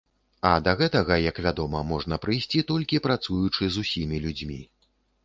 [0.51, 4.59] А да гэтага, як вядома, можна прыйсці, толькі працуючы з усімі людзьмі.